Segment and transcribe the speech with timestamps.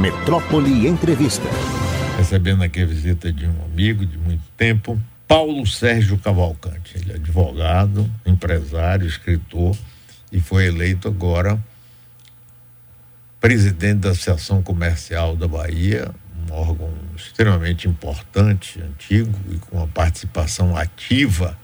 [0.00, 1.46] Metrópole Entrevista.
[2.16, 6.96] Recebendo aqui a visita de um amigo de muito tempo, Paulo Sérgio Cavalcante.
[6.96, 9.76] Ele é advogado, empresário, escritor
[10.32, 11.62] e foi eleito agora
[13.38, 16.10] presidente da Associação Comercial da Bahia,
[16.48, 21.58] um órgão extremamente importante, antigo e com uma participação ativa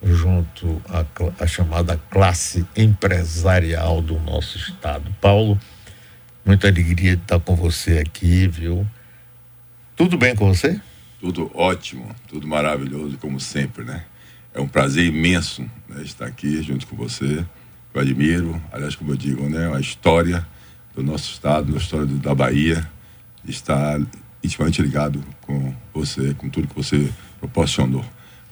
[0.00, 1.04] junto à,
[1.42, 5.12] à chamada classe empresarial do nosso estado.
[5.20, 5.58] Paulo,
[6.44, 8.86] muita alegria de estar com você aqui, viu?
[9.96, 10.80] Tudo bem com você?
[11.20, 14.04] Tudo ótimo, tudo maravilhoso, como sempre, né?
[14.52, 17.44] É um prazer imenso né, estar aqui junto com você.
[17.94, 19.74] Eu admiro, aliás, como eu digo, né?
[19.74, 20.46] A história
[20.94, 22.88] do nosso estado, da história da Bahia,
[23.46, 23.98] está
[24.42, 28.04] intimamente ligado com você, com tudo que você proporcionou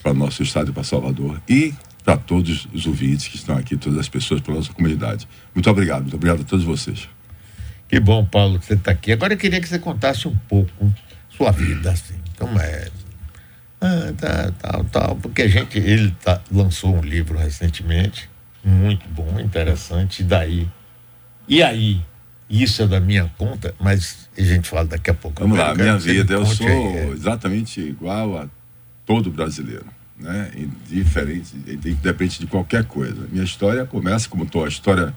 [0.03, 1.75] para o nosso estado e para Salvador e
[2.05, 5.29] para todos os ouvintes que estão aqui, todas as pessoas, para a nossa comunidade.
[5.55, 7.09] Muito obrigado, muito obrigado a todos vocês.
[7.93, 9.13] Que bom, Paulo, que você está aqui.
[9.13, 10.91] Agora eu queria que você contasse um pouco
[11.29, 12.89] sua vida, assim, como é.
[13.79, 18.31] Ah, tá, tal, tal, porque a gente, ele tá, lançou um livro recentemente,
[18.65, 20.67] muito bom, interessante, e daí?
[21.47, 22.01] E aí?
[22.49, 25.43] Isso é da minha conta, mas a gente fala daqui a pouco.
[25.43, 27.09] Vamos lá, minha vida, eu sou aí, é.
[27.09, 28.49] exatamente igual a
[29.05, 29.85] todo brasileiro,
[30.19, 30.51] né?
[30.57, 33.29] Indiferente, independente de qualquer coisa.
[33.31, 35.13] Minha história começa como tô, a história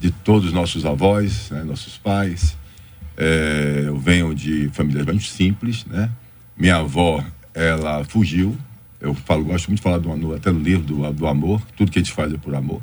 [0.00, 1.62] de todos os nossos avós, né?
[1.62, 2.56] nossos pais.
[3.16, 6.10] É, eu venho de famílias bem simples, né?
[6.56, 7.22] Minha avó,
[7.54, 8.56] ela fugiu.
[8.98, 11.60] Eu falo, gosto muito de falar do até no livro do, do amor.
[11.76, 12.82] Tudo que a gente faz é por amor.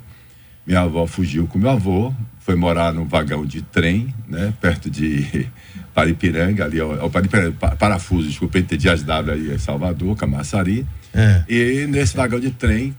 [0.66, 5.48] Minha avó fugiu com meu avô, foi morar num vagão de trem, né, perto de
[5.96, 10.86] Paripiranga, ali, ao, Paripiranga, Parafuso, desculpa, entre Dias aí em Salvador, Camaçari.
[11.14, 11.44] É.
[11.48, 12.94] E nesse vagão de trem,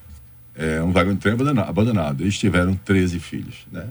[0.57, 3.85] é, um vagão de trem abandonado, abandonado, eles tiveram 13 filhos, né?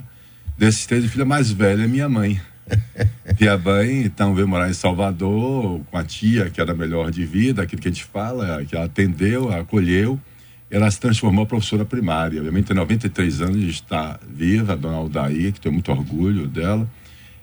[0.58, 2.42] Desses 13 filhos, a mais velha é minha mãe.
[3.40, 7.62] Minha mãe, então, veio morar em Salvador com a tia, que era melhor de vida,
[7.62, 10.20] aquilo que a gente fala, que ela atendeu, acolheu
[10.70, 12.42] ela se transformou em professora primária.
[12.42, 16.48] Minha mãe tem 93 anos e está viva, a dona Aldair, que tenho muito orgulho
[16.48, 16.90] dela,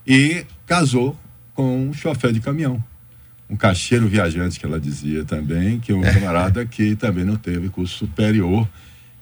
[0.07, 1.19] e casou
[1.55, 2.83] com um chofer de caminhão.
[3.49, 7.69] Um caixeiro viajante, que ela dizia também, que é um camarada que também não teve
[7.69, 8.69] curso superior.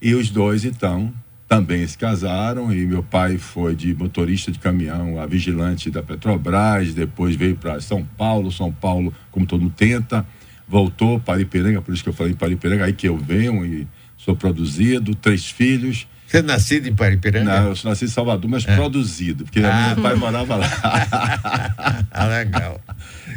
[0.01, 1.13] E os dois, então,
[1.53, 2.73] também se casaram.
[2.73, 7.81] E meu pai foi de motorista de caminhão a vigilante da Petrobras, depois veio para
[7.81, 8.51] São Paulo.
[8.51, 10.25] São Paulo, como todo mundo tenta,
[10.67, 13.87] voltou para Ipiranga, por isso que eu falei para Ipiranga, aí que eu venho e
[14.17, 16.07] sou produzido, três filhos.
[16.27, 17.61] Você é nascido em Paripiranga?
[17.61, 18.75] Não, eu sou nascido em Salvador, mas é.
[18.75, 19.93] produzido, porque ah.
[19.95, 20.67] meu pai morava lá.
[22.11, 22.81] ah, legal.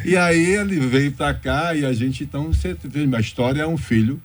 [0.06, 3.76] E aí ele veio para cá e a gente, então, você, minha história é um
[3.76, 4.22] filho,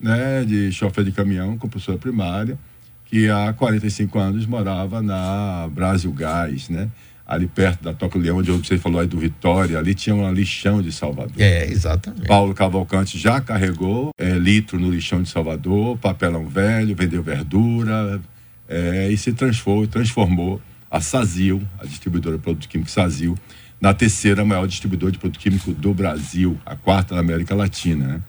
[0.00, 2.58] né, de chofer de caminhão, com professora primária,
[3.08, 6.88] que há 45 anos morava na Brasil Gás, né?
[7.28, 10.80] ali perto da Toca Leão, onde você falou aí do Vitória, ali tinha um lixão
[10.80, 11.34] de Salvador.
[11.38, 12.26] É, exatamente.
[12.26, 18.18] Paulo Cavalcante já carregou é, litro no lixão de Salvador, papelão velho, vendeu verdura
[18.66, 23.36] é, e se transformou, transformou a Sazil, a distribuidora de produto químico Sazil,
[23.78, 28.22] na terceira maior distribuidora de produto químico do Brasil, a quarta da América Latina, né?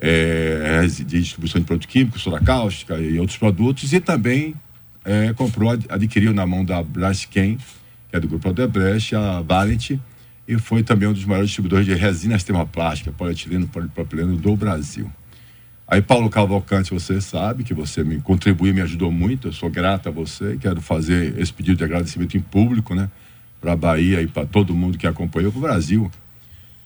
[0.00, 4.54] É, de distribuição de produto químico, soda cáustica e outros produtos, e também
[5.04, 7.58] é, comprou, adquiriu na mão da Braskem,
[8.08, 9.98] que é do grupo Odebrecht, a Valent,
[10.46, 15.10] e foi também um dos maiores distribuidores de resinas termoplásticas, polietileno, polipropileno do Brasil.
[15.86, 20.08] Aí, Paulo Cavalcante, você sabe que você me contribuiu, me ajudou muito, eu sou grato
[20.08, 23.10] a você, quero fazer esse pedido de agradecimento em público, né,
[23.60, 26.10] para a Bahia e para todo mundo que acompanhou, para o Brasil,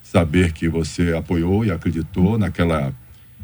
[0.03, 2.95] saber que você apoiou e acreditou naquela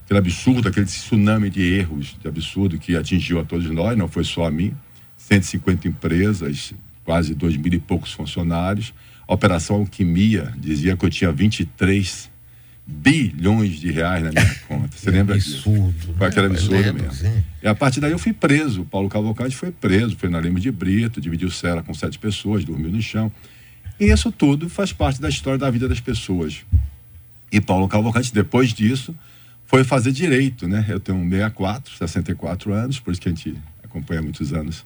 [0.08, 4.24] aquele absurdo, aquele tsunami de erros, de absurdo que atingiu a todos nós, não foi
[4.24, 4.74] só a mim,
[5.18, 6.72] 150 empresas,
[7.04, 8.94] quase dois mil e poucos funcionários.
[9.26, 12.30] A Operação Alquimia dizia que eu tinha 23
[12.86, 14.96] bilhões de reais na minha conta.
[14.96, 16.14] Você é lembra absurdo, disso?
[16.16, 17.14] Foi aquele absurdo lembro, mesmo.
[17.14, 17.44] Sim.
[17.62, 18.86] E a partir daí eu fui preso.
[18.86, 22.90] Paulo Cavalcante foi preso, foi na Lima de Brito, dividiu cela com sete pessoas, dormiu
[22.90, 23.30] no chão.
[24.00, 26.64] E isso tudo faz parte da história da vida das pessoas.
[27.52, 29.14] E Paulo Cavalcante, depois disso,
[29.68, 30.86] foi fazer direito, né?
[30.88, 33.54] Eu tenho 64, 64 anos, por isso que a gente
[33.84, 34.84] acompanha há muitos anos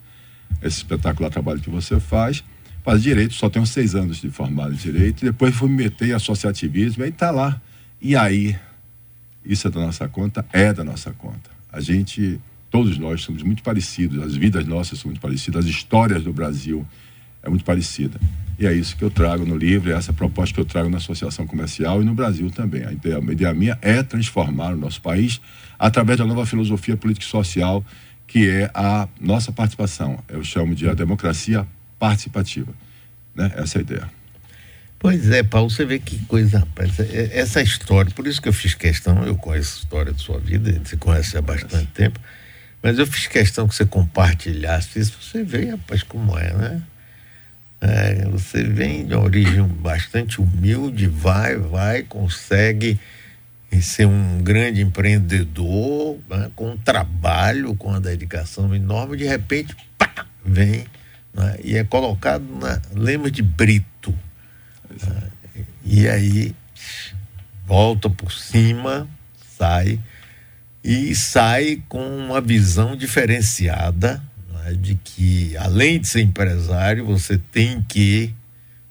[0.61, 2.43] esse espetacular trabalho que você faz.
[2.83, 6.13] Faz direito, só tenho seis anos de formado em direito, depois fui me meter em
[6.13, 7.63] associativismo, e aí tá lá.
[8.01, 8.59] E aí,
[9.45, 10.45] isso é da nossa conta?
[10.53, 11.49] É da nossa conta.
[11.73, 16.25] A gente, todos nós somos muito parecidos, as vidas nossas são muito parecidas, as histórias
[16.25, 16.85] do Brasil
[17.41, 18.19] é muito parecida.
[18.63, 20.99] E é isso que eu trago no livro, é essa proposta que eu trago na
[20.99, 22.85] Associação Comercial e no Brasil também.
[22.85, 25.41] A ideia, a ideia minha é transformar o nosso país
[25.77, 27.85] através da nova filosofia política e social
[28.25, 30.23] que é a nossa participação.
[30.29, 31.67] Eu chamo de a democracia
[31.99, 32.73] participativa.
[33.35, 33.51] Né?
[33.57, 34.11] Essa é a ideia.
[34.97, 37.01] Pois é, Paulo, você vê que coisa, rapaz.
[37.01, 40.39] É, essa história, por isso que eu fiz questão, eu conheço a história de sua
[40.39, 42.21] vida, você conhece há bastante tempo,
[42.81, 46.83] mas eu fiz questão que você compartilhasse isso, você vê, rapaz, como é, né?
[47.85, 53.01] É, você vem de origem bastante humilde, vai, vai, consegue
[53.81, 60.85] ser um grande empreendedor, né, com trabalho, com uma dedicação enorme, de repente, pá, vem
[61.35, 64.15] né, e é colocado na lema de Brito.
[64.89, 65.23] Né,
[65.85, 66.55] e aí
[67.67, 69.09] volta por cima,
[69.59, 69.99] sai,
[70.85, 74.23] e sai com uma visão diferenciada
[74.71, 78.33] de que, além de ser empresário, você tem que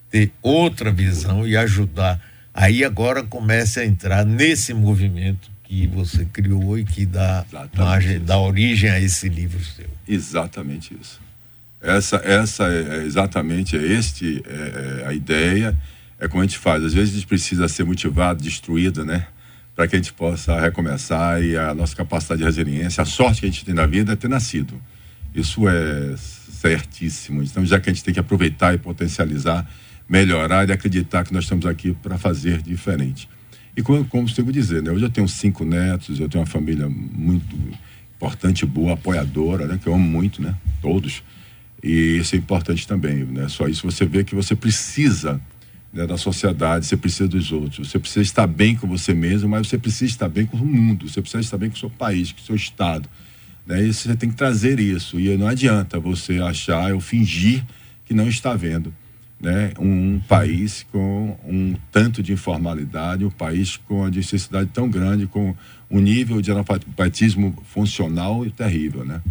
[0.09, 2.21] ter outra visão e ajudar.
[2.53, 7.45] Aí agora comece a entrar nesse movimento que você criou e que dá,
[7.77, 9.89] margem, dá origem a esse livro seu.
[10.05, 11.21] Exatamente isso.
[11.81, 15.75] Essa, essa é, é exatamente é este é, é, a ideia.
[16.19, 16.83] É como a gente faz.
[16.83, 19.25] Às vezes a gente precisa ser motivado, destruído, né?
[19.73, 23.47] Para que a gente possa recomeçar e a nossa capacidade de resiliência, a sorte que
[23.47, 24.79] a gente tem na vida é ter nascido.
[25.33, 27.41] Isso é certíssimo.
[27.41, 29.69] Então, já que a gente tem que aproveitar e potencializar,
[30.07, 33.27] melhorar e acreditar que nós estamos aqui para fazer diferente.
[33.75, 34.91] E como, como costumo dizer, né?
[34.91, 37.57] Hoje eu tenho cinco netos, eu tenho uma família muito
[38.15, 39.79] importante, boa, apoiadora, né?
[39.81, 40.53] Que eu amo muito, né?
[40.81, 41.23] Todos.
[41.81, 43.47] E isso é importante também, né?
[43.47, 45.41] Só isso você vê que você precisa
[45.93, 47.89] né, da sociedade, você precisa dos outros.
[47.89, 51.09] Você precisa estar bem com você mesmo, mas você precisa estar bem com o mundo.
[51.09, 53.09] Você precisa estar bem com o seu país, com o seu estado.
[53.65, 53.83] Né?
[53.83, 55.19] E você tem que trazer isso.
[55.19, 57.63] E não adianta você achar ou fingir
[58.05, 58.93] que não está vendo.
[59.39, 59.73] Né?
[59.79, 65.55] Um, país com um tanto de informalidade, um país com a necessidade tão grande, com
[65.89, 69.03] um nível de analfabetismo funcional e terrível.
[69.03, 69.21] Né?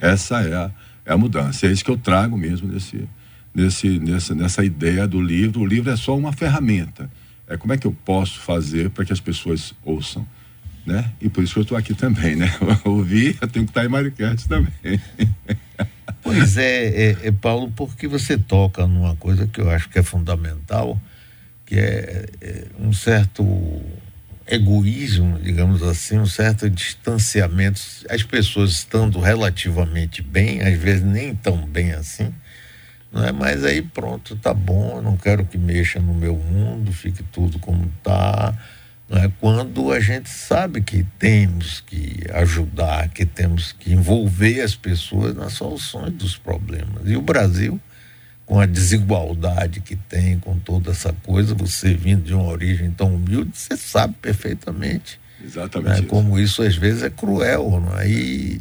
[0.00, 0.70] Essa é a,
[1.04, 1.66] é a mudança.
[1.66, 3.08] É isso que eu trago mesmo nesse,
[3.54, 5.60] nesse, nessa, nessa ideia do livro.
[5.60, 7.08] O livro é só uma ferramenta.
[7.46, 10.26] É como é que eu posso fazer para que as pessoas ouçam
[10.86, 11.10] né?
[11.20, 12.52] E por isso que eu estou aqui também, né?
[12.84, 15.00] Ouvir, eu tenho que estar em Maricante também.
[16.22, 20.02] Pois é, é, é, Paulo, porque você toca numa coisa que eu acho que é
[20.02, 20.98] fundamental,
[21.66, 23.44] que é, é um certo
[24.46, 27.80] egoísmo, digamos assim, um certo distanciamento.
[28.08, 32.32] As pessoas estando relativamente bem, às vezes nem tão bem assim,
[33.12, 33.30] não é?
[33.30, 37.58] Mas aí pronto, tá bom, eu não quero que mexa no meu mundo, fique tudo
[37.58, 38.54] como está
[39.10, 39.30] é?
[39.40, 45.52] quando a gente sabe que temos que ajudar, que temos que envolver as pessoas nas
[45.52, 47.02] soluções dos problemas.
[47.04, 47.80] E o Brasil,
[48.46, 53.14] com a desigualdade que tem, com toda essa coisa, você vindo de uma origem tão
[53.14, 56.08] humilde, você sabe perfeitamente Exatamente né?
[56.08, 57.70] como isso às vezes é cruel.
[57.80, 58.08] Não é?
[58.08, 58.60] E...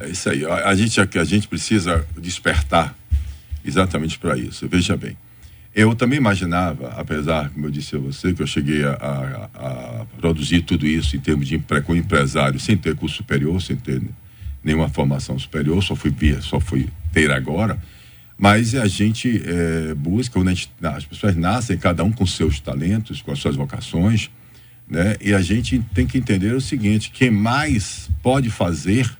[0.00, 0.44] é isso aí.
[0.44, 2.94] A, a, gente, a gente precisa despertar
[3.64, 4.68] exatamente para isso.
[4.68, 5.16] Veja bem.
[5.76, 10.06] Eu também imaginava, apesar, como eu disse a você, que eu cheguei a, a, a
[10.18, 14.00] produzir tudo isso em termos de empre, com empresário, sem ter curso superior, sem ter
[14.64, 17.78] nenhuma formação superior, só fui, só fui ter agora.
[18.38, 23.32] Mas a gente é, busca, gente, as pessoas nascem, cada um com seus talentos, com
[23.32, 24.30] as suas vocações,
[24.88, 25.16] né?
[25.20, 29.14] E a gente tem que entender o seguinte: quem mais pode fazer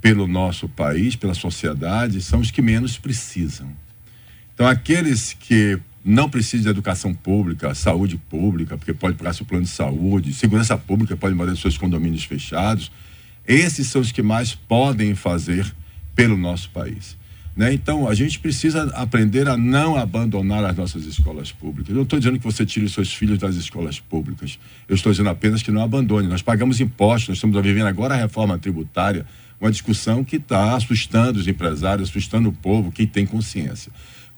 [0.00, 3.68] pelo nosso país, pela sociedade, são os que menos precisam.
[4.60, 9.64] Então, aqueles que não precisam de educação pública, saúde pública, porque pode pagar seu plano
[9.64, 12.92] de saúde, segurança pública, pode manter seus condomínios fechados,
[13.48, 15.64] esses são os que mais podem fazer
[16.14, 17.16] pelo nosso país.
[17.56, 17.72] Né?
[17.72, 21.88] Então, a gente precisa aprender a não abandonar as nossas escolas públicas.
[21.88, 24.58] Eu não estou dizendo que você tire os seus filhos das escolas públicas.
[24.86, 26.28] Eu estou dizendo apenas que não abandone.
[26.28, 29.24] Nós pagamos impostos, nós estamos vivendo agora a reforma tributária,
[29.58, 33.90] uma discussão que está assustando os empresários, assustando o povo, quem tem consciência.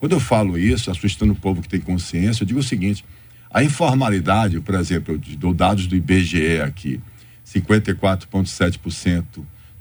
[0.03, 3.05] Quando eu falo isso, assustando o povo que tem consciência, eu digo o seguinte:
[3.49, 6.99] a informalidade, por exemplo, eu dou dados do IBGE aqui,
[7.47, 9.23] 54,7%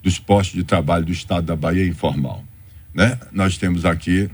[0.01, 2.45] dos postos de trabalho do estado da Bahia é informal.
[2.95, 3.19] Né?
[3.33, 4.31] Nós temos aqui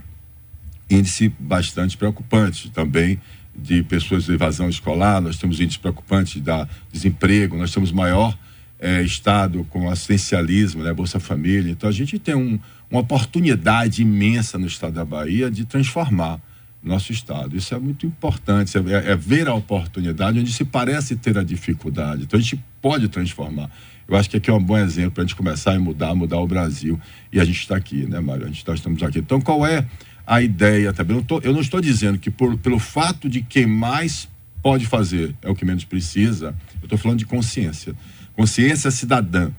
[0.87, 3.19] índice bastante preocupante também
[3.55, 8.37] de pessoas de evasão escolar, nós temos índice preocupante da desemprego, nós temos maior
[8.79, 11.71] é, estado com assistencialismo, né, Bolsa Família.
[11.71, 12.59] Então a gente tem um,
[12.89, 16.39] uma oportunidade imensa no estado da Bahia de transformar
[16.81, 17.57] nosso estado.
[17.57, 22.23] Isso é muito importante, é, é ver a oportunidade onde se parece ter a dificuldade.
[22.23, 23.69] Então a gente pode transformar.
[24.07, 26.39] Eu acho que aqui é um bom exemplo para a gente começar a mudar, mudar
[26.39, 26.99] o Brasil.
[27.31, 28.45] E a gente está aqui, né, Mário?
[28.45, 29.19] A gente tá, estamos aqui.
[29.19, 29.85] Então, qual é
[30.25, 31.17] a ideia também?
[31.17, 34.27] Eu, tô, eu não estou dizendo que por, pelo fato de quem mais
[34.63, 37.95] pode fazer é o que menos precisa, eu estou falando de consciência.
[38.39, 39.51] Consciência cidadã,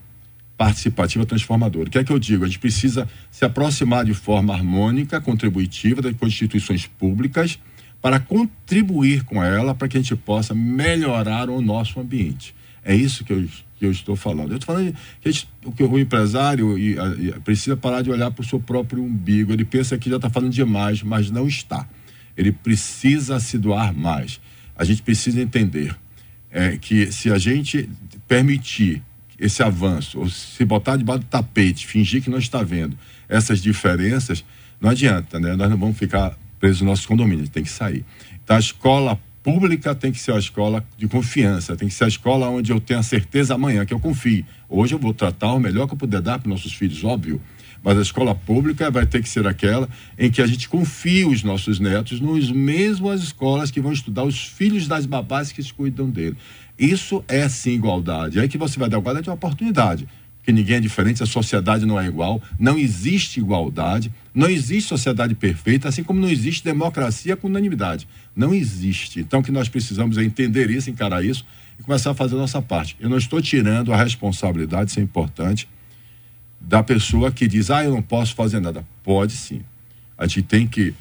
[0.56, 1.86] participativa, transformadora.
[1.86, 2.44] O que é que eu digo?
[2.44, 7.58] A gente precisa se aproximar de forma harmônica, contributiva das instituições públicas,
[8.00, 12.54] para contribuir com ela para que a gente possa melhorar o nosso ambiente.
[12.82, 13.46] É isso que eu,
[13.78, 14.52] que eu estou falando.
[14.52, 15.46] Eu estou falando que, gente,
[15.76, 19.52] que o empresário e, e, precisa parar de olhar para o seu próprio umbigo.
[19.52, 21.86] Ele pensa que já está falando demais, mas não está.
[22.34, 24.40] Ele precisa se doar mais.
[24.74, 25.94] A gente precisa entender
[26.50, 27.88] é, que se a gente
[28.26, 29.02] permitir
[29.38, 32.96] esse avanço, ou se botar debaixo do tapete, fingir que não está vendo
[33.28, 34.44] essas diferenças,
[34.80, 35.56] não adianta, né?
[35.56, 38.04] Nós não vamos ficar presos nos nossos condomínios, tem que sair.
[38.44, 42.08] Então, a escola pública tem que ser a escola de confiança, tem que ser a
[42.08, 44.44] escola onde eu tenho a certeza amanhã que eu confie.
[44.68, 47.40] Hoje eu vou tratar o melhor que eu puder dar para nossos filhos, óbvio.
[47.82, 51.42] Mas a escola pública vai ter que ser aquela em que a gente confie os
[51.42, 56.36] nossos netos nos mesmas escolas que vão estudar os filhos das babás que cuidam dele.
[56.78, 58.38] Isso é sim igualdade.
[58.38, 60.06] É aí que você vai dar igualdade de oportunidade
[60.42, 65.34] que ninguém é diferente, a sociedade não é igual, não existe igualdade, não existe sociedade
[65.34, 68.08] perfeita, assim como não existe democracia com unanimidade.
[68.34, 69.20] Não existe.
[69.20, 71.44] Então, o que nós precisamos é entender isso, encarar isso
[71.78, 72.96] e começar a fazer a nossa parte.
[72.98, 75.68] Eu não estou tirando a responsabilidade, isso é importante,
[76.70, 78.84] da pessoa que diz, ah, eu não posso fazer nada.
[79.02, 79.60] Pode sim.
[80.16, 80.94] A gente tem que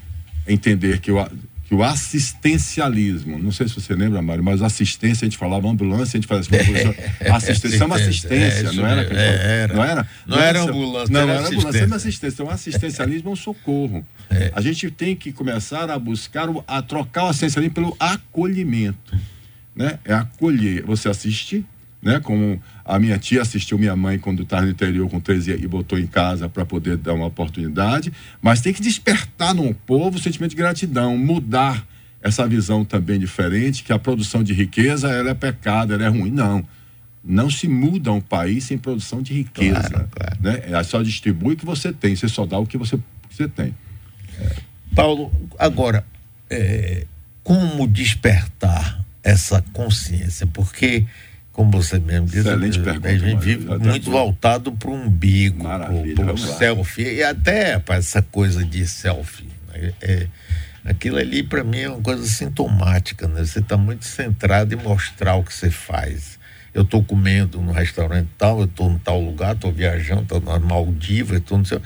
[0.48, 1.24] entender que o,
[1.64, 6.18] que o assistencialismo, não sei se você lembra, Mário, mas assistência, a gente falava ambulância,
[6.18, 6.58] a gente fazia
[7.22, 9.74] é, assistência, é uma assistência, é, não era, é, era?
[9.76, 10.08] Não era?
[10.26, 11.14] Não, não era ambulância.
[11.14, 12.34] Não, era ambulância, era assistência.
[12.34, 14.04] Então, assistencialismo é um socorro.
[14.32, 14.52] É.
[14.54, 19.18] A gente tem que começar a buscar, a trocar o assistencialismo pelo acolhimento.
[19.76, 19.98] Né?
[20.06, 20.84] É acolher.
[20.84, 21.66] Você assiste,
[22.00, 22.20] né?
[22.20, 26.00] Como a minha tia assistiu minha mãe quando estava no interior com 13 e botou
[26.00, 30.50] em casa para poder dar uma oportunidade, mas tem que despertar no povo o sentimento
[30.50, 31.88] de gratidão, mudar
[32.20, 36.32] essa visão também diferente, que a produção de riqueza ela é pecado, ela é ruim.
[36.32, 36.66] Não.
[37.24, 39.88] Não se muda um país sem produção de riqueza.
[39.88, 40.38] Claro, claro.
[40.42, 40.64] Né?
[40.66, 43.48] É só distribui o que você tem, você só dá o que você, que você
[43.48, 43.76] tem.
[44.40, 44.56] É.
[44.96, 46.04] Paulo, agora,
[46.50, 47.06] é,
[47.44, 50.48] como despertar essa consciência?
[50.48, 51.06] Porque
[51.52, 55.66] como você mesmo disse, Excelente pergunta, a gente vive muito voltado para o umbigo,
[56.16, 59.50] para o selfie, e até para essa coisa de selfie.
[59.68, 59.94] Né?
[60.02, 60.28] É,
[60.86, 63.28] aquilo ali, para mim, é uma coisa sintomática.
[63.28, 63.44] Né?
[63.44, 66.40] Você está muito centrado em mostrar o que você faz.
[66.74, 70.60] Eu estou comendo no restaurante tal, eu estou em tal lugar, estou viajando, estou na
[70.60, 71.82] Maldiva, estou no seu.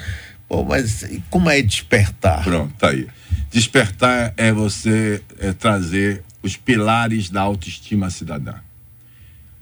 [0.48, 2.44] Pô, mas como é despertar?
[2.44, 3.08] Pronto, tá aí.
[3.50, 8.56] Despertar é você é, trazer os pilares da autoestima cidadã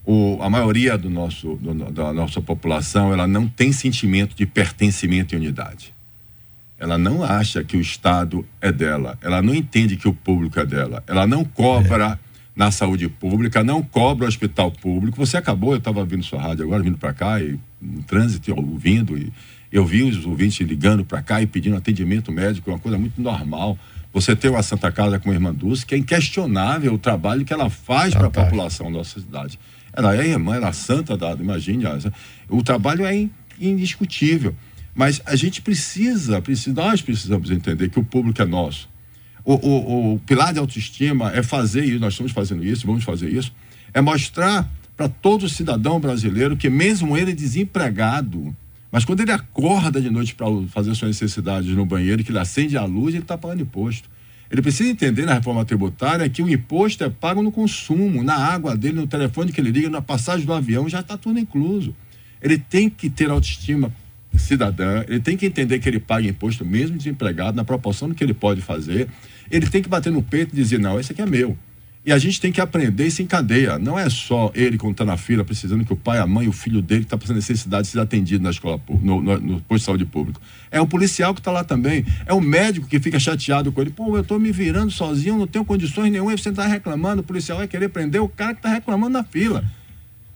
[0.05, 5.36] o, a maioria do nosso, do, da nossa população ela não tem sentimento de pertencimento
[5.36, 5.93] e unidade.
[6.79, 9.15] Ela não acha que o Estado é dela.
[9.22, 11.03] Ela não entende que o público é dela.
[11.05, 12.39] Ela não cobra é.
[12.55, 15.15] na saúde pública, não cobra o hospital público.
[15.24, 19.15] Você acabou, eu estava vindo sua rádio agora, vindo para cá, e no trânsito, ouvindo,
[19.15, 19.31] e
[19.72, 23.22] eu vi os ouvintes ligando para cá e pedindo atendimento médico, é uma coisa muito
[23.22, 23.77] normal.
[24.12, 27.53] Você tem uma Santa Casa com a Irmã Dulce, que é inquestionável o trabalho que
[27.53, 29.60] ela faz para a população da nossa cidade.
[29.93, 31.83] Ela é irmã, ela é santa dada, imagine.
[32.50, 33.27] O trabalho é
[33.60, 34.55] indiscutível.
[34.93, 38.89] Mas a gente precisa, precisa, nós precisamos entender que o público é nosso.
[39.43, 43.29] O, o, o pilar de autoestima é fazer isso, nós estamos fazendo isso, vamos fazer
[43.29, 43.51] isso,
[43.93, 48.55] é mostrar para todo cidadão brasileiro que mesmo ele desempregado,
[48.91, 52.77] mas quando ele acorda de noite para fazer suas necessidades no banheiro, que ele acende
[52.77, 54.10] a luz, ele está pagando imposto.
[54.51, 58.75] Ele precisa entender na reforma tributária que o imposto é pago no consumo, na água
[58.75, 61.96] dele, no telefone que ele liga, na passagem do avião, já está tudo incluso.
[62.41, 63.93] Ele tem que ter autoestima
[64.36, 68.24] cidadã, ele tem que entender que ele paga imposto mesmo desempregado, na proporção do que
[68.24, 69.08] ele pode fazer.
[69.50, 71.58] Ele tem que bater no peito e dizer: não, esse aqui é meu.
[72.03, 73.77] E a gente tem que aprender isso em cadeia.
[73.77, 76.51] Não é só ele quando está na fila precisando que o pai, a mãe, o
[76.51, 79.86] filho dele que está passando necessidade seja atendido na escola, no, no, no posto de
[79.86, 80.41] saúde público.
[80.72, 82.03] É o policial que está lá também.
[82.25, 83.91] É o médico que fica chateado com ele.
[83.91, 86.34] Pô, eu estou me virando sozinho, não tenho condições nenhuma.
[86.34, 89.24] E você está reclamando, o policial vai querer prender o cara que está reclamando na
[89.24, 89.63] fila.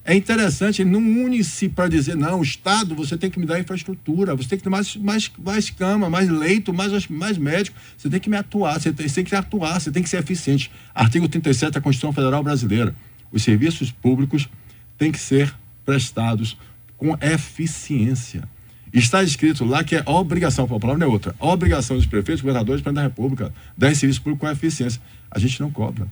[0.08, 3.58] É interessante, ele não une-se para dizer, não, o Estado, você tem que me dar
[3.58, 8.08] infraestrutura, você tem que ter mais, mais, mais cama, mais leito, mais, mais médico, você
[8.08, 10.70] tem que me atuar, você tem, você tem que atuar, você tem que ser eficiente.
[10.94, 12.94] Artigo 37 da Constituição Federal Brasileira.
[13.32, 14.48] Os serviços públicos
[14.96, 15.52] têm que ser
[15.84, 16.56] prestados
[16.96, 18.48] com eficiência.
[18.92, 22.80] Está escrito lá que é obrigação, a palavra não é outra, obrigação dos prefeitos, governadores,
[22.80, 25.02] presidente da República, dar serviço público com eficiência.
[25.28, 26.06] A gente não cobra.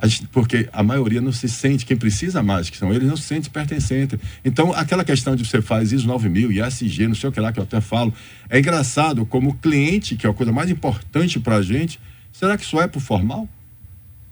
[0.00, 3.16] A gente, porque a maioria não se sente, quem precisa mais, que são eles, não
[3.16, 4.16] se sente pertencente.
[4.44, 7.58] Então, aquela questão de você faz ISO 9000 e não sei o que lá que
[7.58, 8.14] eu até falo,
[8.48, 11.98] é engraçado como cliente, que é a coisa mais importante para a gente,
[12.32, 13.48] será que só é para o formal?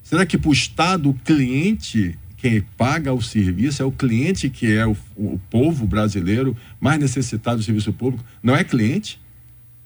[0.04, 4.72] Será que para o Estado, o cliente, quem paga o serviço, é o cliente que
[4.72, 9.20] é o, o povo brasileiro mais necessitado do serviço público, não é cliente?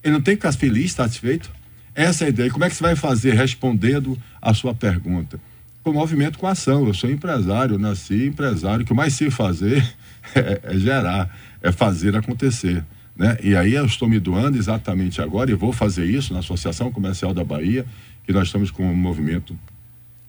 [0.04, 1.50] Ele não tem que ficar feliz, satisfeito?
[1.94, 2.50] Essa é a ideia.
[2.50, 5.40] Como é que você vai fazer respondendo a sua pergunta?
[5.82, 6.86] Com movimento com ação.
[6.86, 8.82] Eu sou empresário, nasci empresário.
[8.82, 9.82] O que mais sei fazer
[10.34, 12.84] é, é gerar, é fazer acontecer.
[13.16, 13.36] Né?
[13.42, 17.34] E aí eu estou me doando exatamente agora e vou fazer isso na Associação Comercial
[17.34, 17.84] da Bahia,
[18.24, 19.58] que nós estamos com um movimento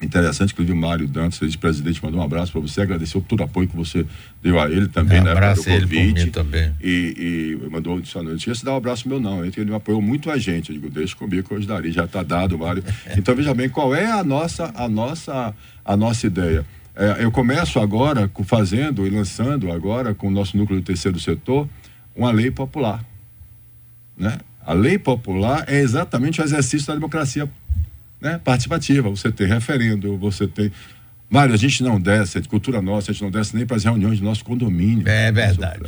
[0.01, 3.43] interessante, inclusive o Mário Dantas, ex-presidente, mandou um abraço para você, agradeceu por todo o
[3.43, 4.05] apoio que você
[4.41, 5.31] deu a ele também, um né?
[5.31, 6.73] Abraço ele por mim também.
[6.81, 10.01] E, e mandou, disse, não esqueça de dar um abraço meu não, ele, ele apoiou
[10.01, 12.83] muito a gente, eu digo, deixa comigo que eu daria, já está dado, Mário.
[13.17, 15.53] então veja bem, qual é a nossa, a nossa,
[15.85, 16.65] a nossa ideia?
[16.95, 21.67] É, eu começo agora fazendo e lançando agora com o nosso núcleo do terceiro setor
[22.15, 23.03] uma lei popular,
[24.17, 24.37] né?
[24.63, 27.49] A lei popular é exatamente o exercício da democracia
[28.21, 29.09] né, participativa.
[29.09, 30.71] Você tem referendo, você tem.
[31.29, 33.77] Mário, a gente não desce, é de cultura nossa, a gente não desce nem para
[33.77, 35.07] as reuniões do nosso condomínio.
[35.07, 35.81] É verdade.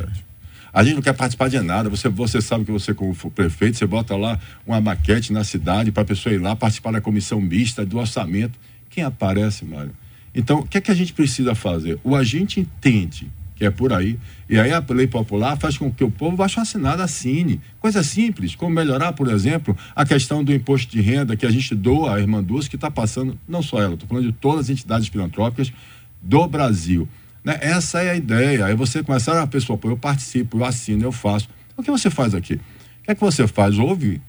[0.72, 1.88] A gente não quer participar de nada.
[1.88, 6.02] Você, você sabe que você, como prefeito, você bota lá uma maquete na cidade para
[6.02, 8.58] a pessoa ir lá participar da comissão mista, do orçamento.
[8.90, 9.92] Quem aparece, Mário?
[10.34, 11.98] Então, o que é que a gente precisa fazer?
[12.02, 13.30] O agente entende
[13.64, 14.18] é por aí.
[14.48, 17.60] E aí a lei popular faz com que o povo baixo assinado assine.
[17.80, 21.74] Coisa simples, como melhorar, por exemplo, a questão do imposto de renda que a gente
[21.74, 24.70] doa à Irmã Dulce, que está passando, não só ela, estou falando de todas as
[24.70, 25.72] entidades filantrópicas
[26.22, 27.08] do Brasil.
[27.44, 27.58] Né?
[27.60, 28.66] Essa é a ideia.
[28.66, 31.48] Aí você começar, a pessoa, pô, eu participo, eu assino, eu faço.
[31.76, 32.54] O que você faz aqui?
[32.54, 33.78] O que é que você faz?
[33.78, 34.20] Ouve,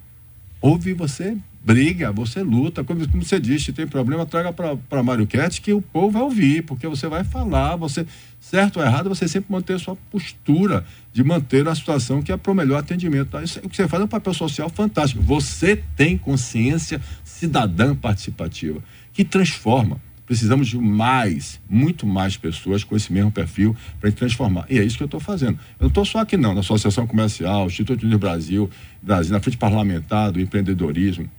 [0.61, 5.25] ouve você briga, você luta, como, como você disse, se tem problema, traga para Mário
[5.25, 8.05] Cat que o povo vai ouvir, porque você vai falar, você,
[8.39, 12.37] certo ou errado, você sempre manter a sua postura de manter a situação que é
[12.37, 13.31] para o melhor atendimento.
[13.31, 13.41] Tá?
[13.41, 15.23] Isso, o que você faz é um papel social fantástico.
[15.23, 18.79] Você tem consciência cidadã participativa,
[19.11, 19.99] que transforma.
[20.27, 24.65] Precisamos de mais, muito mais pessoas com esse mesmo perfil para transformar.
[24.69, 25.53] E é isso que eu estou fazendo.
[25.79, 28.69] Eu não estou só aqui, não, na Associação Comercial, Instituto do Brasil,
[29.01, 31.29] Brasil, na frente parlamentar do empreendedorismo,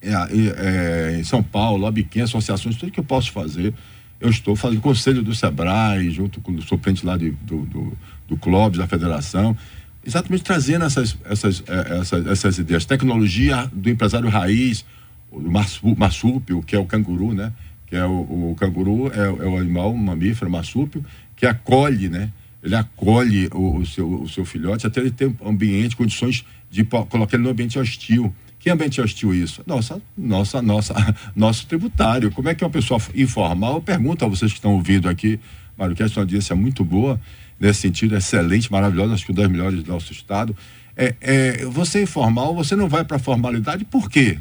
[0.00, 3.74] é, é, em São Paulo, Abiquim, associações, tudo que eu posso fazer.
[4.20, 7.92] Eu estou fazendo conselho do SEBRAE, junto com o suplente lá de, do, do,
[8.28, 9.56] do Clóvis, da federação,
[10.04, 12.84] exatamente trazendo essas, essas, é, essas, essas ideias.
[12.84, 14.84] Tecnologia do empresário raiz,
[15.30, 17.52] o marsúpio, que é o canguru, né?
[17.86, 22.30] Que é o, o canguru, é, é, o animal, mamífero, marsúpio, que acolhe, né?
[22.62, 27.36] Ele acolhe o, o, seu, o seu filhote até ele ter ambiente, condições de colocar
[27.36, 28.34] ele no ambiente hostil.
[28.66, 29.62] Que ambiente hostil isso?
[29.64, 30.92] Nossa, nossa, nossa,
[31.36, 32.32] nosso tributário.
[32.32, 35.38] Como é que uma pessoa informal, eu pergunto a vocês que estão ouvindo aqui,
[35.78, 37.20] Mário, que é uma audiência muito boa,
[37.60, 40.56] nesse sentido, excelente, maravilhosa, acho que uma das melhores do nosso estado.
[40.96, 44.36] É, é, você informal, você não vai para formalidade, por quê?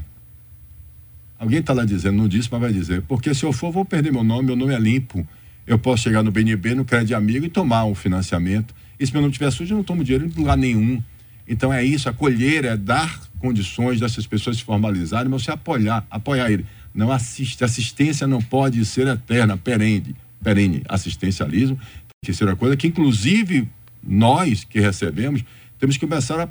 [1.37, 3.03] Alguém está lá dizendo, não disse, mas vai dizer.
[3.03, 5.23] Porque se eu for, vou perder meu nome, meu nome é limpo.
[5.67, 8.73] Eu posso chegar no BNB, no crédito amigo e tomar um financiamento.
[8.99, 10.99] E se meu nome estiver sujo, eu não tomo dinheiro em lugar nenhum.
[11.47, 16.51] Então é isso, acolher, é dar condições dessas pessoas se formalizarem, mas você apoiar, apoiar
[16.51, 16.65] ele.
[16.93, 20.81] Não assiste, assistência não pode ser eterna, perene, perene.
[20.87, 21.79] Assistencialismo,
[22.23, 23.67] terceira coisa, que inclusive
[24.01, 25.43] nós que recebemos,
[25.77, 26.49] temos que começar a.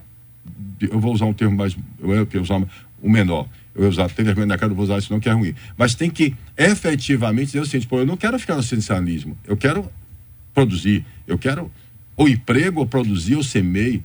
[0.80, 1.76] Eu vou usar um termo mais.
[1.98, 2.62] Eu vou usar
[3.02, 3.48] o menor.
[3.74, 5.54] Eu vou usar, tem vergonha na cara, eu vou usar isso não, que é ruim.
[5.76, 9.56] Mas tem que efetivamente dizer o seguinte: pô, eu não quero ficar no assistencialismo, eu
[9.56, 9.90] quero
[10.52, 11.72] produzir, eu quero
[12.16, 14.04] ou emprego, ou produzir, ou semeio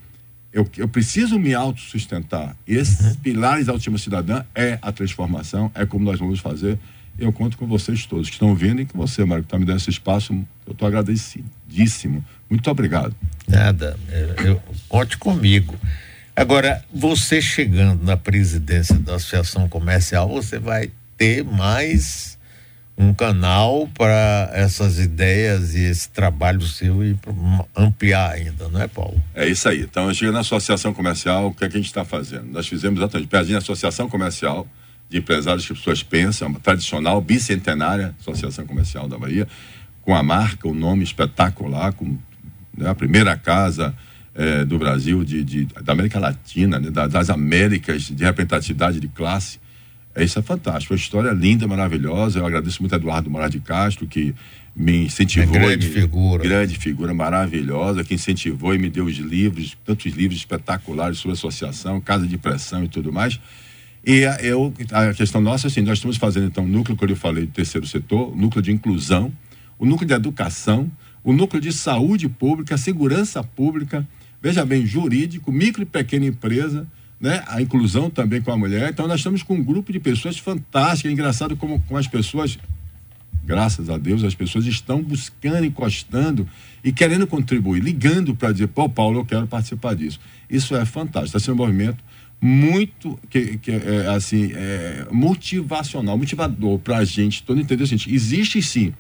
[0.51, 2.55] eu, eu preciso me autossustentar.
[2.67, 3.15] E esses uhum.
[3.15, 6.77] pilares da última cidadã é a transformação, é como nós vamos fazer.
[7.17, 9.65] Eu conto com vocês todos que estão vendo e com você, Mário, que está me
[9.65, 10.33] dando esse espaço.
[10.65, 12.23] Eu estou agradecidíssimo.
[12.49, 13.13] Muito obrigado.
[13.47, 13.99] Nada.
[14.43, 15.75] Eu, conte comigo.
[16.33, 22.38] Agora, você chegando na presidência da Associação Comercial, você vai ter mais
[22.99, 27.17] um canal para essas ideias e esse trabalho seu e
[27.73, 29.23] ampliar ainda, não é, Paulo?
[29.33, 29.83] É isso aí.
[29.83, 32.51] Então, eu cheguei na associação comercial, o que, é que a gente está fazendo?
[32.51, 34.67] Nós fizemos exatamente, Pezinha Associação Comercial
[35.09, 39.47] de Empresários que as pessoas pensam, uma tradicional, bicentenária Associação Comercial da Bahia,
[40.01, 42.17] com a marca, o um nome espetacular, com
[42.77, 43.95] né, a primeira casa
[44.35, 49.57] é, do Brasil, de, de, da América Latina, né, das Américas, de representatividade de classe
[50.23, 50.93] isso é fantástico.
[50.93, 52.39] A história é linda, maravilhosa.
[52.39, 54.34] Eu agradeço muito a Eduardo Moraes de Castro, que
[54.75, 55.55] me incentivou.
[55.55, 56.43] É grande me, figura.
[56.43, 61.99] Grande figura, maravilhosa, que incentivou e me deu os livros, tantos livros espetaculares sobre associação,
[61.99, 63.39] casa de pressão e tudo mais.
[64.05, 67.15] E a, eu, a questão nossa, assim, nós estamos fazendo então o núcleo que eu
[67.15, 69.32] falei do terceiro setor, o núcleo de inclusão,
[69.77, 70.89] o núcleo de educação,
[71.23, 74.08] o núcleo de saúde pública, segurança pública,
[74.41, 76.88] veja bem, jurídico, micro e pequena empresa,
[77.19, 77.43] né?
[77.47, 78.89] a inclusão também com a mulher.
[78.89, 81.10] Então, nós estamos com um grupo de pessoas fantásticas.
[81.10, 82.58] É engraçado como, como as pessoas,
[83.43, 86.47] graças a Deus, as pessoas estão buscando, encostando
[86.84, 90.19] e querendo contribuir, ligando para dizer, pô, Paulo, eu quero participar disso.
[90.49, 91.38] Isso é fantástico.
[91.38, 92.03] Está sendo um movimento
[92.41, 98.62] muito que, que é, assim é, motivacional, motivador para a gente todo entender seguinte: existe
[98.62, 98.93] sim,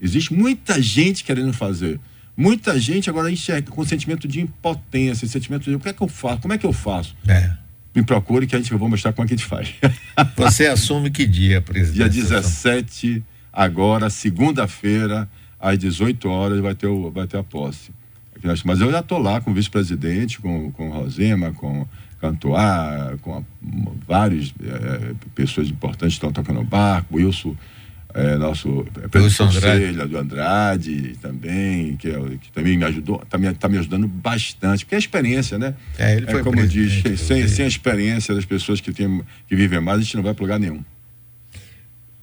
[0.00, 2.00] existe muita gente querendo fazer,
[2.38, 6.06] muita gente agora enxerga com sentimento de impotência, sentimento de o que é que eu
[6.06, 7.16] faço, como é que eu faço?
[7.26, 7.50] É.
[7.92, 9.74] Me procure que a gente vou mostrar como é que a gente faz.
[10.38, 11.96] Você assume que dia, presidente?
[11.96, 17.90] Dia 17, agora, segunda-feira, às 18 horas, vai ter, o, vai ter a posse.
[18.64, 21.88] Mas eu já estou lá com o vice-presidente, com, com Rosema, com
[22.20, 23.42] Cantoar, com a,
[24.06, 27.56] várias é, pessoas importantes que estão tocando barco, Wilson,
[28.18, 30.08] é, nosso presidente Andrade.
[30.08, 34.84] do Andrade também, que, é, que também me ajudou, está me, tá me ajudando bastante,
[34.84, 35.74] porque é a experiência, né?
[35.98, 39.54] É, ele foi é como diz, sem, sem a experiência das pessoas que, tem, que
[39.54, 40.82] vivem mais, a gente não vai para lugar nenhum.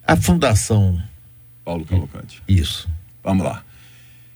[0.06, 1.02] A Fundação
[1.66, 2.42] Paulo Cavalcante.
[2.48, 2.88] Isso.
[3.24, 3.64] Vamos lá.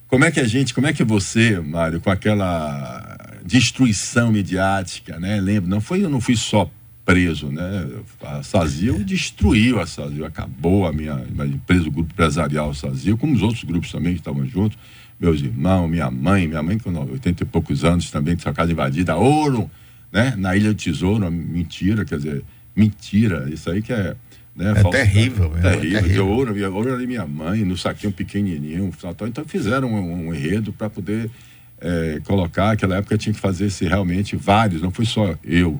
[0.08, 5.39] Como é que a gente, como é que você, Mário, com aquela destruição midiática, né?
[5.39, 6.69] Lembro, não foi, eu não fui só
[7.10, 7.88] preso, né?
[8.22, 13.34] A Sazil destruiu a Sazil, acabou a minha, minha empresa, o grupo empresarial Sazil, como
[13.34, 14.78] os outros grupos também que estavam juntos,
[15.19, 18.72] meus irmãos, minha mãe, minha mãe com 80 e poucos anos também, que sua casa
[18.72, 19.69] invadida, ouro,
[20.12, 20.36] né?
[20.38, 22.43] Na Ilha do Tesouro, mentira, quer dizer,
[22.76, 24.15] mentira, isso aí que é
[24.56, 24.74] né?
[24.76, 26.02] É terrível, é terrível.
[26.02, 26.28] terrível.
[26.28, 28.91] ouro, ouro ali minha mãe, no saquinho pequenininho.
[29.28, 31.32] Então fizeram um, um enredo para poder
[31.80, 32.72] é, colocar.
[32.72, 35.80] Aquela época tinha que fazer se realmente vários, não foi só eu,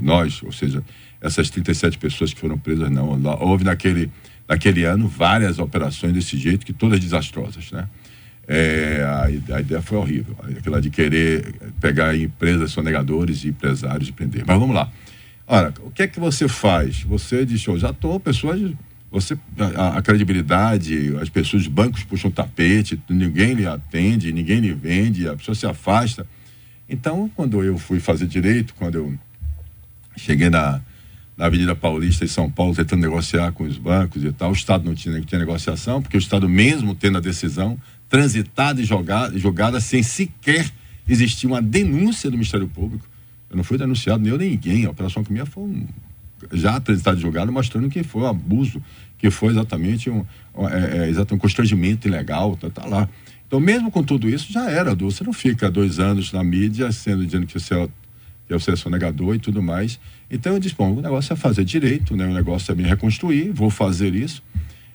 [0.00, 0.82] nós, ou seja,
[1.20, 3.20] essas 37 pessoas que foram presas, não.
[3.40, 4.10] Houve naquele,
[4.48, 7.88] naquele ano várias operações desse jeito, que todas desastrosas, né?
[8.48, 14.12] É, a, a, ideia foi horrível, aquela de querer pegar empresas sonegadores e empresários e
[14.12, 14.44] prender.
[14.46, 14.88] Mas vamos lá.
[15.48, 17.02] Ora, o que é que você faz?
[17.02, 18.72] Você diz, eu já estou, pessoas,
[19.10, 19.36] você,
[19.76, 25.28] a, a, credibilidade, as pessoas, os bancos puxam tapete, ninguém lhe atende, ninguém lhe vende,
[25.28, 26.26] a pessoa se afasta.
[26.88, 29.14] Então, quando eu fui fazer direito, quando eu
[30.16, 30.80] cheguei na,
[31.36, 34.84] na Avenida Paulista em São Paulo, tentando negociar com os bancos e tal, o Estado
[34.84, 39.38] não tinha, não tinha negociação, porque o Estado mesmo tendo a decisão transitada e jogada,
[39.38, 40.70] jogada sem sequer
[41.08, 43.06] existir uma denúncia do Ministério Público,
[43.50, 44.86] eu não fui denunciado, nem eu nem ninguém.
[44.86, 45.86] A operação que minha foi um,
[46.52, 48.82] já apresentado julgado mostrando que foi um abuso,
[49.18, 50.24] que foi exatamente um,
[50.70, 53.08] é, é, exatamente um constrangimento ilegal, tá, tá, lá.
[53.46, 55.10] Então, mesmo com tudo isso, já era, Du.
[55.10, 57.88] Você não fica dois anos na mídia sendo dizendo que você é,
[58.46, 59.98] que você é sonegador e tudo mais.
[60.30, 62.26] Então, eu disse, bom, o negócio é fazer direito, né?
[62.26, 64.42] o negócio é me reconstruir, vou fazer isso.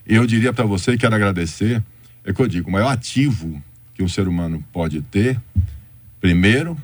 [0.07, 1.83] E eu diria para você, quero agradecer,
[2.23, 3.61] é que eu digo, o maior ativo
[3.93, 5.39] que um ser humano pode ter,
[6.19, 6.77] primeiro,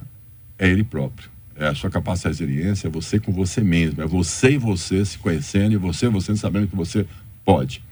[0.60, 4.06] é ele próprio é a sua capacidade de resiliência, é você com você mesmo, é
[4.06, 7.06] você e você se conhecendo e você e você sabendo que você
[7.44, 7.84] pode.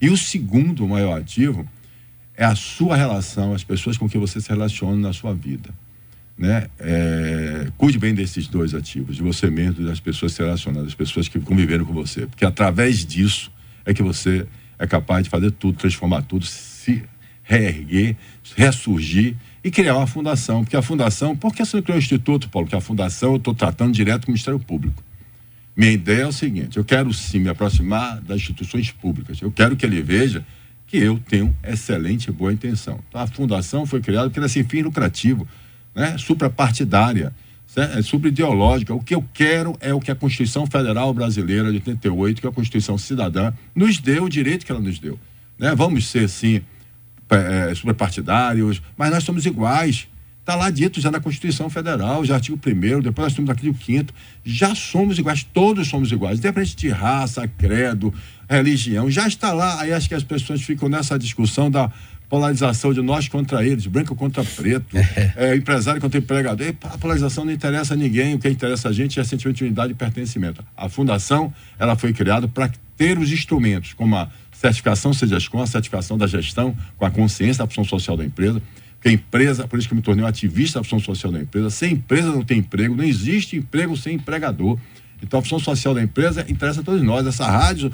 [0.00, 1.68] E o segundo maior ativo
[2.34, 5.70] é a sua relação, as pessoas com quem você se relaciona na sua vida.
[6.40, 6.68] Né?
[6.78, 10.94] É, cuide bem desses dois ativos, de você mesmo e das pessoas se relacionando, das
[10.94, 13.52] pessoas que conviveram com você, porque através disso
[13.84, 14.46] é que você
[14.78, 17.04] é capaz de fazer tudo, transformar tudo, se
[17.42, 18.16] reerguer,
[18.56, 20.64] ressurgir e criar uma fundação.
[20.64, 22.66] Porque a fundação, por que você não criou um instituto, Paulo?
[22.66, 25.02] Que a fundação eu estou tratando direto com o Ministério Público.
[25.76, 29.42] Minha ideia é o seguinte: eu quero sim me aproximar das instituições públicas.
[29.42, 30.42] Eu quero que ele veja
[30.86, 32.98] que eu tenho excelente e boa intenção.
[33.08, 35.46] Então, a fundação foi criada porque era sem fim lucrativo,
[35.94, 36.16] né?
[36.18, 37.32] suprapartidária,
[37.76, 38.92] é subideológica.
[38.92, 42.50] O que eu quero é o que a Constituição Federal Brasileira de 88, que é
[42.50, 45.18] a Constituição Cidadã, nos deu o direito que ela nos deu.
[45.58, 45.74] Né?
[45.74, 46.62] Vamos ser, sim,
[47.30, 50.08] é, superpartidários, mas nós somos iguais.
[50.40, 54.12] Está lá dito já na Constituição Federal, já artigo 1 depois nós temos artigo 5
[54.44, 58.12] já somos iguais, todos somos iguais, independente de raça, credo,
[58.48, 59.80] religião, já está lá.
[59.80, 61.92] Aí acho que as pessoas ficam nessa discussão da
[62.30, 64.96] polarização de nós contra eles, branco contra preto,
[65.36, 66.64] é, empresário contra empregador.
[66.64, 69.64] E a polarização não interessa a ninguém, o que interessa a gente é sentimento de
[69.64, 70.64] unidade e pertencimento.
[70.76, 75.10] A fundação, ela foi criada para ter os instrumentos, como a certificação
[75.50, 78.62] com a certificação da gestão com a consciência da função social da empresa,
[79.00, 81.40] que a empresa, por isso que eu me tornei um ativista da função social da
[81.40, 84.78] empresa, sem empresa não tem emprego, não existe emprego sem empregador.
[85.22, 87.26] Então a função social da empresa interessa a todos nós.
[87.26, 87.90] Essa rádio,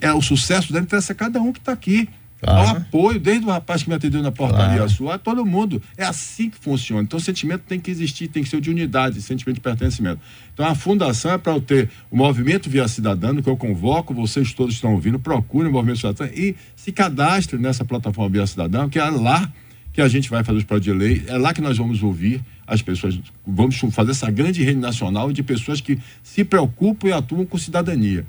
[0.00, 2.08] é o sucesso dela interessa a cada um que está aqui.
[2.42, 2.78] Claro.
[2.78, 4.90] Apoio, desde o rapaz que me atendeu na portaria claro.
[4.90, 5.80] sua, todo mundo.
[5.96, 7.02] É assim que funciona.
[7.02, 10.20] Então, o sentimento tem que existir, tem que ser de unidade, sentimento de pertencimento.
[10.52, 14.52] Então, a fundação é para eu ter o movimento Via Cidadã, que eu convoco, vocês
[14.52, 18.98] todos estão ouvindo, procurem o movimento Cidadã e se cadastrem nessa plataforma Via Cidadã, que
[18.98, 19.48] é lá
[19.92, 22.40] que a gente vai fazer os projetos de lei, é lá que nós vamos ouvir
[22.66, 27.44] as pessoas, vamos fazer essa grande rede nacional de pessoas que se preocupam e atuam
[27.44, 28.26] com cidadania.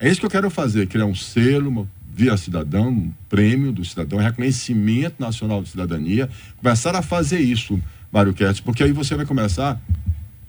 [0.00, 4.20] É isso que eu quero fazer, criar um selo, via cidadão, um prêmio do cidadão,
[4.20, 7.80] reconhecimento nacional de cidadania, começar a fazer isso,
[8.12, 9.80] Mário Kertz, porque aí você vai começar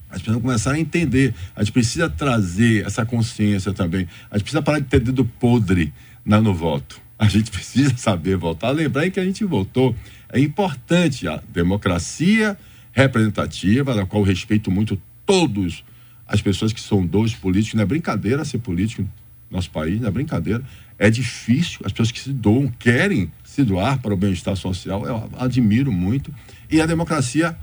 [0.07, 1.33] As pessoas começaram a entender.
[1.55, 4.07] A gente precisa trazer essa consciência também.
[4.29, 5.91] A gente precisa parar de ter dedo podre
[6.23, 7.01] no voto.
[7.17, 8.73] A gente precisa saber votar.
[8.73, 9.95] Lembrar que a gente votou.
[10.29, 12.57] É importante a democracia
[12.93, 15.83] representativa, da qual respeito muito todos
[16.27, 17.75] as pessoas que são dois políticos.
[17.75, 19.09] Não é brincadeira ser político no
[19.57, 20.63] nosso país, não é brincadeira.
[20.97, 21.79] É difícil.
[21.83, 25.05] As pessoas que se doam querem se doar para o bem-estar social.
[25.05, 26.33] Eu admiro muito.
[26.69, 27.57] E a democracia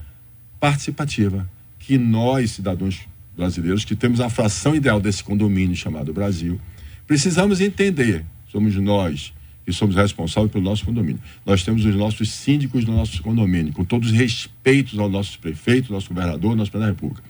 [0.60, 3.00] participativa, que nós, cidadãos
[3.36, 6.60] brasileiros, que temos a fração ideal desse condomínio chamado Brasil,
[7.06, 8.24] precisamos entender.
[8.50, 9.32] Somos nós
[9.64, 11.20] que somos responsáveis pelo nosso condomínio.
[11.46, 15.90] Nós temos os nossos síndicos do nosso condomínio, com todos os respeitos aos nossos prefeitos,
[15.90, 17.28] nosso governador, nosso presidente da República.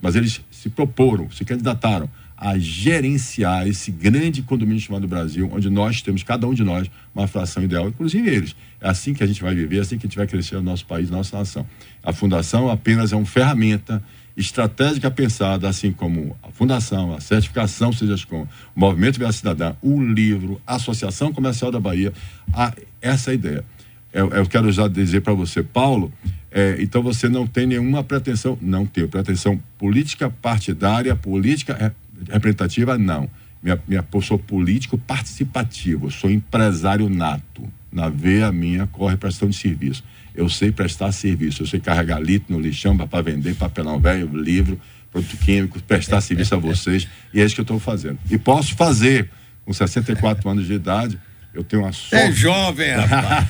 [0.00, 6.02] Mas eles se proporam, se candidataram a gerenciar esse grande condomínio chamado Brasil, onde nós
[6.02, 8.56] temos, cada um de nós, uma fração ideal, inclusive eles.
[8.80, 10.62] É assim que a gente vai viver, é assim que a gente vai crescer o
[10.62, 11.66] nosso país, nossa nação.
[12.02, 14.02] A fundação apenas é uma ferramenta
[14.36, 20.02] estratégica pensada, assim como a fundação, a certificação, seja com o Movimento Via Cidadã, o
[20.02, 22.12] livro, a Associação Comercial da Bahia,
[22.52, 23.64] a, essa é ideia.
[24.12, 26.12] Eu, eu quero já dizer para você, Paulo,
[26.50, 31.94] é, então você não tem nenhuma pretensão, não tenho pretensão política partidária, política
[32.30, 33.28] representativa, não.
[33.62, 37.62] Minha, minha, eu sou político participativo, sou empresário nato.
[37.90, 40.04] Na veia minha corre prestação de serviço.
[40.34, 44.78] Eu sei prestar serviço, eu sei carregar litro no lixão para vender papelão velho, livro,
[45.10, 47.08] produto químico, prestar serviço a vocês.
[47.32, 48.18] E é isso que eu estou fazendo.
[48.30, 49.30] E posso fazer,
[49.64, 51.18] com 64 anos de idade,
[51.54, 52.16] eu tenho uma sorte.
[52.16, 53.46] É jovem, rapaz.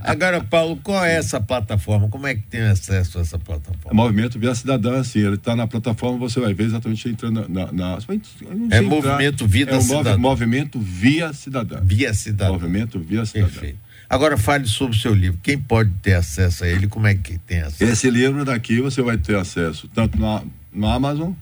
[0.00, 2.08] Agora, Paulo, qual é essa plataforma?
[2.08, 3.90] Como é que tem acesso a essa plataforma?
[3.90, 5.20] É Movimento Via Cidadã, sim.
[5.20, 7.70] Ele está na plataforma, você vai ver exatamente entrando na.
[7.72, 7.98] na, na
[8.70, 10.18] é Movimento Vida é Cidadã.
[10.18, 11.80] Movimento Via Cidadã.
[11.82, 12.52] Via Cidadã.
[12.52, 13.50] Movimento Via Cidadã.
[13.50, 13.78] Perfeito.
[14.10, 15.38] Agora fale sobre o seu livro.
[15.42, 16.88] Quem pode ter acesso a ele?
[16.88, 17.84] Como é que tem acesso?
[17.84, 20.42] Esse livro daqui você vai ter acesso tanto na,
[20.72, 21.32] no Amazon,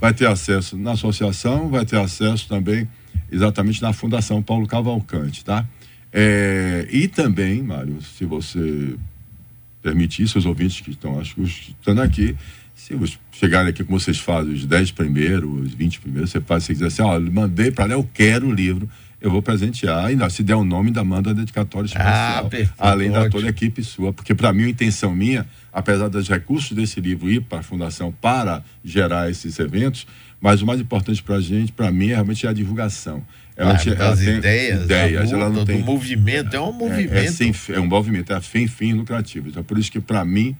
[0.00, 2.88] vai ter acesso na associação, vai ter acesso também
[3.30, 5.66] exatamente na Fundação Paulo Cavalcante, tá?
[6.12, 8.96] É, e também, Mário, se você
[9.82, 12.36] permitir, seus ouvintes que estão, acho que estando aqui,
[12.74, 12.94] se
[13.32, 16.86] chegarem aqui como vocês fazem, os 10 primeiros, os 20 primeiros, você faz, se quiser
[16.86, 18.88] assim, ó, mandei para lá, eu quero o livro,
[19.20, 22.48] eu vou presentear, ainda se der o um nome, ainda manda a dedicatória ah, especial,
[22.48, 23.24] perfeito, além ótimo.
[23.24, 27.00] da toda a equipe sua, porque para mim a intenção minha, apesar dos recursos desse
[27.00, 30.06] livro ir para a fundação para gerar esses eventos,
[30.40, 33.22] mas o mais importante para a gente, para mim, é realmente a divulgação.
[33.56, 37.12] Ela, ah, ela tem ideias, ideias ela não tem, movimento, é um movimento.
[37.12, 39.50] É, é, sem, é um movimento, é sem fins lucrativos.
[39.50, 40.56] Então, por isso que, para mim,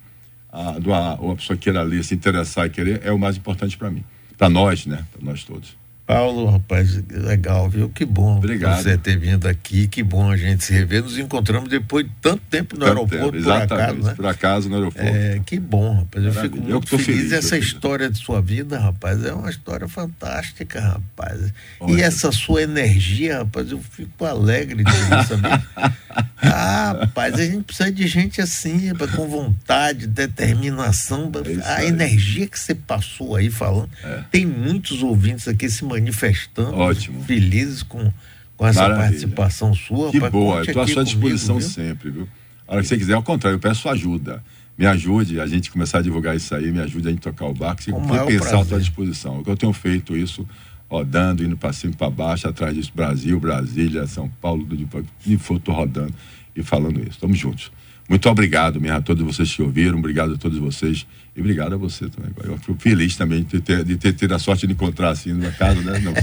[0.52, 3.90] a, a, a pessoa queira ler, se interessar e querer, é o mais importante para
[3.90, 4.04] mim.
[4.36, 5.04] Para nós, né?
[5.12, 5.79] Para nós todos.
[6.10, 7.88] Paulo, rapaz, legal, viu?
[7.88, 8.82] Que bom Obrigado.
[8.82, 11.04] você ter vindo aqui, que bom a gente se rever.
[11.04, 14.14] Nos encontramos depois de tanto tempo no tanto aeroporto, tempo, exatamente, por acaso, né?
[14.16, 15.08] Por acaso no aeroporto.
[15.08, 16.24] É, que bom, rapaz.
[16.24, 17.06] Eu fico muito feliz.
[17.06, 17.32] feliz.
[17.32, 21.52] Essa história de sua vida, rapaz, é uma história fantástica, rapaz.
[21.78, 21.92] Olha.
[21.92, 24.92] E essa sua energia, rapaz, eu fico alegre de
[25.28, 25.62] saber.
[26.42, 31.30] ah, rapaz, a gente precisa de gente assim, rapaz, com vontade, determinação.
[31.64, 33.90] É a energia que você passou aí falando.
[34.02, 34.24] É.
[34.30, 37.22] Tem muitos ouvintes aqui se manifestando Ótimo.
[37.24, 38.12] felizes com,
[38.56, 39.08] com essa Maravilha.
[39.08, 40.10] participação sua.
[40.10, 42.28] Que boa, estou à sua disposição comigo, sempre, viu?
[42.66, 44.42] A hora que você quiser, ao contrário, eu peço ajuda.
[44.78, 47.52] Me ajude a gente começar a divulgar isso aí, me ajude a gente tocar o
[47.52, 47.82] barco.
[47.82, 49.42] Se for pensar, à sua disposição.
[49.46, 50.48] Eu tenho feito isso,
[50.90, 54.86] rodando, indo para cima e para baixo, atrás disso, Brasil, Brasília, São Paulo, de
[55.24, 56.12] onde for, estou rodando
[56.54, 57.10] e falando isso.
[57.10, 57.70] Estamos juntos.
[58.08, 61.76] Muito obrigado mesmo a todos vocês que ouviram, obrigado a todos vocês e obrigado a
[61.76, 62.32] você também.
[62.42, 65.52] Eu fico feliz também de ter, de ter, ter a sorte de encontrar assim numa
[65.52, 66.16] casa, né, no, no,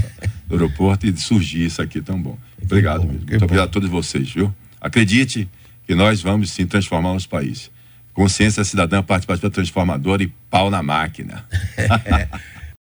[0.52, 2.38] aeroporto e de surgir isso aqui tão bom.
[2.62, 3.26] Obrigado mesmo.
[3.26, 4.54] Muito obrigado a todos vocês, viu?
[4.82, 5.48] Acredite
[5.86, 7.72] que nós vamos sim transformar o nosso país.
[8.14, 11.46] Consciência cidadã participativa transformadora e pau na máquina.